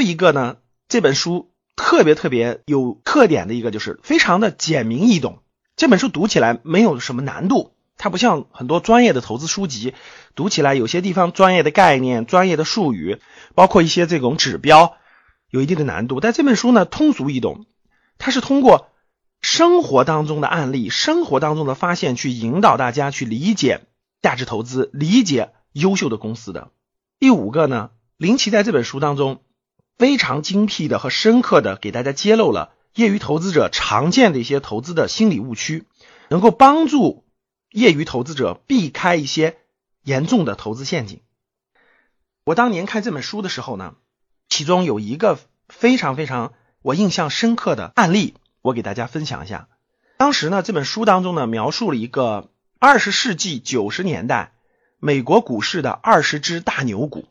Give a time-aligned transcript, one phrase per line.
[0.00, 0.58] 有一个呢，
[0.88, 5.42] 这本书特别特别有特点的一个就是非常的简明易懂。
[5.76, 9.94] 这本书读起来没有什么难度，它不像很多专业的投资书籍，
[10.34, 13.18] 读起来有些地方专业的概念、专业的术语，
[13.54, 14.96] 包括一些这种指标，
[15.50, 16.20] 有一定的难度。
[16.20, 17.66] 但这本书呢，通俗易懂，
[18.18, 18.88] 它是通过
[19.40, 23.82] 生活当中的案例、生活当中的发现去引导大家去理解
[24.22, 26.70] 价值投资、理解优秀的公司的。
[27.20, 29.42] 第五个呢，林奇在这本书当中
[29.98, 32.72] 非常精辟的和深刻的给大家揭露了。
[32.94, 35.84] 业余投资者常见的一些投资的心理误区，
[36.30, 37.24] 能够帮助
[37.70, 39.58] 业余投资者避开一些
[40.02, 41.20] 严重的投资陷阱。
[42.44, 43.94] 我当年看这本书的时候呢，
[44.48, 49.68] 其中有一个非常非常我印象深刻的案例，我给大家分享一下。
[50.16, 54.54] 当时呢，这本书当中呢，描述了一个二十世纪九十年代
[54.98, 57.26] 美国股市的二十只大牛股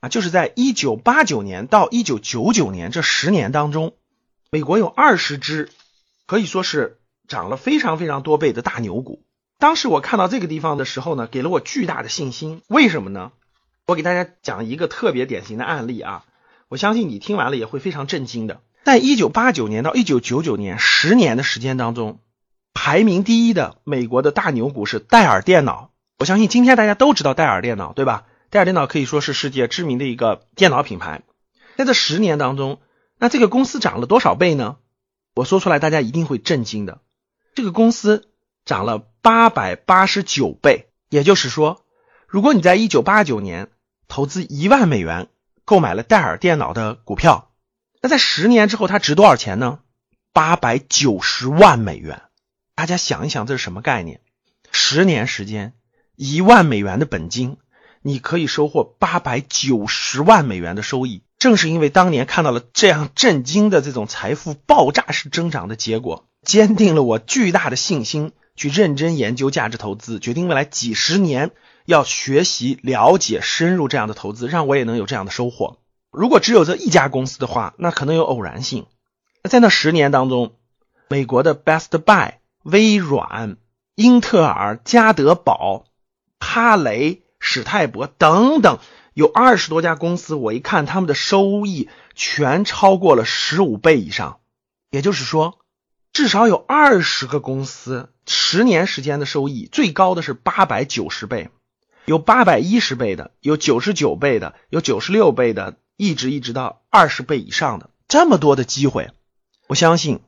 [0.00, 3.94] 啊，就是在一九八九年到一九九九年这十年当中。
[4.50, 5.70] 美国有二十只，
[6.26, 9.22] 可以说是涨了非常非常多倍的大牛股。
[9.58, 12.62] 当时我看到这个地方的时候呢，给了我巨大的信心。
[12.68, 13.32] 为什么呢？
[13.86, 16.24] 我给大家讲一个特别典型的案例啊，
[16.68, 18.60] 我相信你听完了也会非常震惊的。
[18.84, 22.20] 在一九八九年到一九九九年十年的时间当中，
[22.72, 25.90] 排名第一的美国的大牛股是戴尔电脑。
[26.18, 28.24] 我相信今天大家都知道戴尔电脑，对吧？
[28.50, 31.22] 戴尔电脑可以说是世界知名的一个电脑品牌。
[31.76, 32.80] 在这十年当中，
[33.18, 34.78] 那这个公司涨了多少倍呢？
[35.34, 37.00] 我说出来，大家一定会震惊的。
[37.54, 38.28] 这个公司
[38.64, 41.84] 涨了八百八十九倍，也就是说，
[42.26, 43.68] 如果你在一九八九年
[44.08, 45.28] 投资一万美元
[45.64, 47.52] 购买了戴尔电脑的股票，
[48.00, 49.80] 那在十年之后它值多少钱呢？
[50.32, 52.22] 八百九十万美元。
[52.74, 54.20] 大家想一想，这是什么概念？
[54.70, 55.74] 十年时间，
[56.16, 57.56] 一万美元的本金，
[58.02, 61.22] 你可以收获八百九十万美元的收益。
[61.38, 71.52] 正是因为当年看到了这样震惊的这种财富爆炸式增长的结果，坚定了我巨大的信心，去认真研究价值投资，决定未来几十年
[71.84, 75.78] 要学习、了解、深入这样的投资，让我也能有这样的收获。
[76.10, 78.86] 如果只有这一家公司的话，那可能有偶然性。
[79.48, 80.54] 在那十年当中，
[81.08, 82.32] 美国的 Best Buy、
[82.64, 83.58] 微软、
[83.94, 85.84] 英特尔、加德堡、
[86.40, 88.78] 哈雷、史泰博等等。
[89.14, 94.38] 有二十多家公司，我一看他们的收益全超过了十五倍以上，
[94.90, 95.58] 也就是说，
[96.12, 101.50] 至少有二十个公司十年时间的收益最高的是八百九十倍，
[102.04, 109.10] 有八百一十倍的，有九十九倍的，有九十六倍的，一直一直到二十倍以上的这么多的机会，
[109.66, 110.20] 我相信，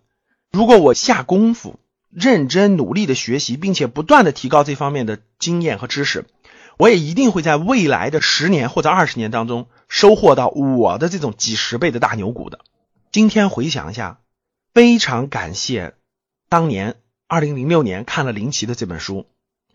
[0.51, 1.79] 如果我下功夫，
[2.11, 6.25] 认真努力的学习，并且不断的提高这方面的经验和知识。
[6.81, 12.61] 我也一定会在未来的十年或者二十年当中收获到我的这种几十倍的大牛股的。
[13.13, 14.21] 今天回想一下，
[14.73, 15.93] 非常感谢
[16.49, 16.97] 当年
[17.27, 19.27] 二零零六年看了林奇的这本书，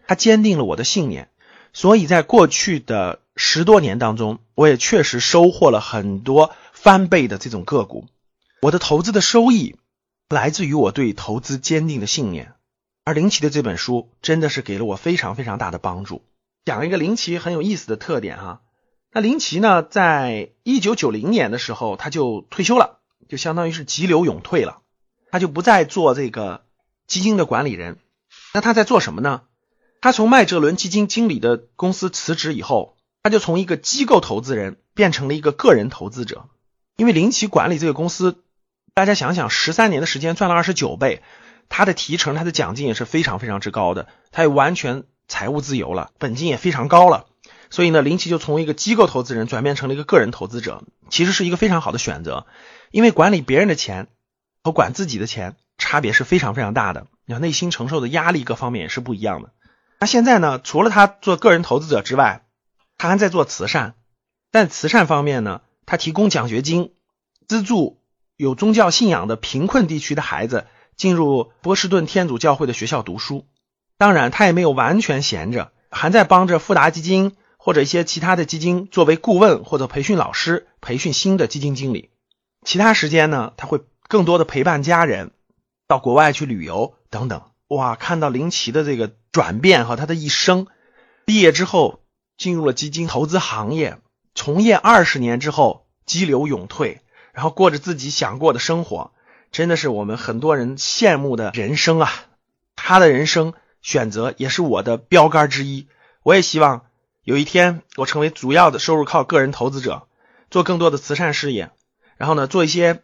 [0.08, 1.30] 他坚定了我的信念。
[1.74, 8.08] 所以在过去的十多年当中，我也确实收获了很多翻倍的这种个股。
[8.62, 9.76] 我的投资的收益
[10.28, 12.54] 来自于我对投资坚定的信念，
[13.04, 16.24] 而林奇的这本书真的是给了我非常非常大的帮助。
[16.66, 18.62] 讲一个林奇很有意思的特点哈，
[19.12, 22.98] 那林奇呢，在一九九零年的时候他就退休了，
[23.30, 24.82] 就相当于是急流勇退了，
[25.30, 26.66] 他就不再做这个
[27.06, 28.00] 基金的管理人。
[28.52, 29.44] 那他在做什么呢？
[30.02, 36.50] 他从麦哲伦基金经理的公司辞职以后，他就从一个机构投资人变成了一个个人投资者。
[36.98, 38.44] 因为林奇管理这个公司，
[38.96, 41.22] 大家想想，十三年的时间赚了二十九倍，
[41.70, 45.04] 他的提成、他的奖金也是非常非常之高的，他也完全。
[45.28, 47.26] 财务自由了，本金也非常高了，
[47.70, 52.46] 所以呢，林奇就从一个机构投资人转变成了一个个人投资者，其实是一个非常好的选择。
[52.92, 54.08] 因为管理别人的钱
[54.64, 59.52] 和管自己的钱差别是非常非常大的，你内心承受的压力各方面也是不一样的。
[60.00, 62.46] 那现在呢，除了他做个人投资者之外，
[62.98, 63.96] 他还在做慈善，
[64.52, 66.94] 在慈善方面呢，他提供奖学金，
[67.48, 68.02] 资助
[68.38, 73.46] 有宗教信仰的贫困地区的孩子进入波士顿天主教会的学校读书。
[73.98, 82.10] 当然，他也没有完全闲着，还在帮着富达基金或者一些其他的基金作为顾问或者培训老师，培训新的基金经理。
[82.66, 85.32] 其他时间呢，他会更多的陪伴家人，
[85.88, 87.44] 到国外去旅游等等。
[87.70, 90.68] 哇，看到林奇的这个转变和他的一生，
[91.24, 92.02] 毕业之后
[92.38, 93.98] 进入了基金投资行业，
[94.34, 97.00] 从业二十年之后激流勇退，
[97.32, 99.14] 然后过着自己想过的生活，
[99.54, 102.12] 真的是我们很多人羡慕的人生啊！
[102.76, 103.54] 他的人生。
[103.86, 105.88] 选择也是我的标杆之一。
[106.24, 106.88] 我也希望
[107.22, 110.08] 有一天我成为主要的收入靠个人投资者，
[110.50, 111.70] 做更多的慈善事业，
[112.18, 113.04] 然后呢，做一些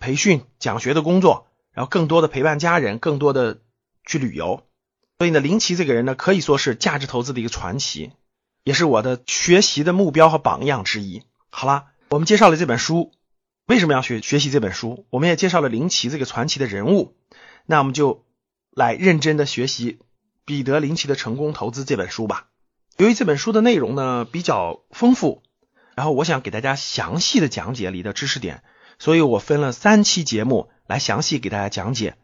[0.00, 3.60] 培训、讲学的工作，然后更多的陪伴家人，更多的
[4.04, 4.64] 去旅游。
[5.18, 8.10] 所以呢，林奇这个人呢，可以说是价值投资的一个传奇，
[8.64, 11.22] 也是我的学习的目标和榜样之一。
[11.50, 13.12] 好了，我们介绍了这本书，
[13.66, 15.06] 为什么要学学习这本书？
[15.10, 17.14] 我们也介绍了林奇这个传奇的人物，
[17.64, 18.24] 那我们就
[18.72, 20.00] 来认真的学习
[20.46, 22.46] 彼得林奇的成功投资这本书吧。
[22.96, 25.42] 由于这本书的内容呢比较丰富，
[25.96, 28.62] 然后我想给大家详细的讲解里的知识点，
[28.98, 32.16] 所以我分了三期节目来详细给大家讲解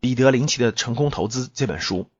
[0.00, 2.10] 彼得林奇的成功投资这本书。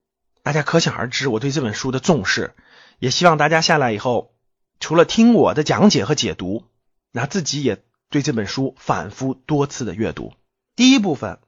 [0.42, 2.54] 大家可想而知我对这本书的重视，
[2.98, 4.34] 也希望大家下来以后，
[4.78, 6.64] 除了听我的讲解和解读，
[7.12, 10.34] 那自己也对这本书反复多次的阅读。
[10.76, 11.38] 第一部分，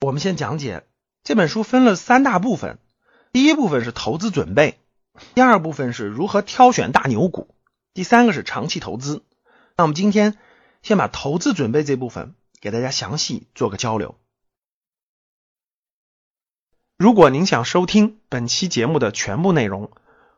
[0.00, 0.84] 我们先讲解
[1.22, 2.78] 这本书分了三大部分，
[3.32, 4.78] 第一部分是投资准备，
[5.34, 7.54] 第二部分是如何挑选大牛股，
[7.94, 9.24] 第三个是长期投资。
[9.74, 10.36] 那我们今天
[10.82, 14.16] 先把投资准备这部分给大家详细做个交流。
[16.98, 19.90] 如果您想收听本期节目的全部内容，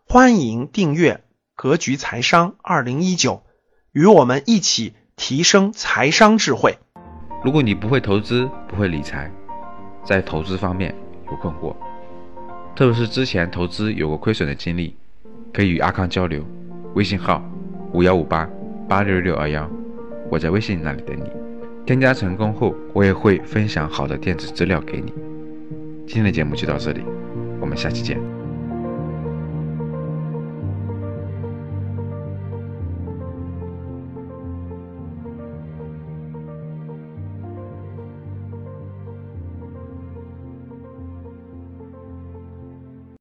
[0.07, 1.15] 欢迎订阅
[1.57, 3.33] 《格局财商二零一九》，
[3.91, 6.79] 与我们一起提升财商智慧。
[7.45, 9.33] 如果你不会投资，不会理财，
[10.07, 10.95] 在投资方面
[11.27, 11.75] 有困惑，
[12.77, 14.95] 特别是之前投资有过亏损的经历，
[15.53, 16.45] 可以与阿康交流。
[16.95, 17.43] 微信号
[17.93, 18.49] 五幺五八
[18.89, 19.69] 八六六二幺，
[20.29, 21.25] 我在微信那里等你。
[21.87, 25.13] 添加成功后，我也会分享好的电子资料给你。
[26.07, 27.03] 今天的节目就到这里，
[27.61, 28.34] 我们下期见。